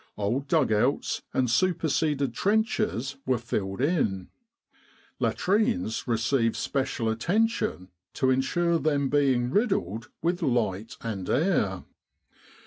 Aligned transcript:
Old 0.17 0.47
dug 0.47 0.71
outs 0.71 1.21
and 1.31 1.47
superseded 1.47 2.33
trenches 2.33 3.17
were 3.27 3.37
filled 3.37 3.81
in. 3.81 4.29
Latrines 5.19 6.07
received 6.07 6.55
special 6.55 7.07
attention 7.07 7.89
to 8.15 8.31
ensure 8.31 8.79
them 8.79 9.09
being 9.09 9.51
riddled 9.51 10.09
with 10.23 10.41
light 10.41 10.97
and 11.01 11.29
air. 11.29 11.83